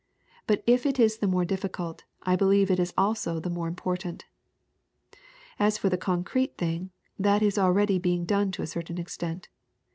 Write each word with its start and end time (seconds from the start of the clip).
But 0.47 0.63
if 0.65 0.87
it 0.87 0.99
is 0.99 1.19
the 1.19 1.27
more 1.27 1.45
difficult, 1.45 2.05
I 2.23 2.35
believe 2.35 2.71
it 2.71 2.79
is 2.79 2.91
also 2.97 3.39
the 3.39 3.51
more 3.51 3.67
important. 3.67 4.25
"As 5.59 5.77
for 5.77 5.89
the 5.89 5.95
concrete 5.97 6.57
thing, 6.57 6.89
that 7.19 7.43
is 7.43 7.59
already 7.59 7.99
being 7.99 8.25
done 8.25 8.49
to 8.53 8.63
a 8.63 8.65
certain 8.65 8.97
extent. 8.97 9.49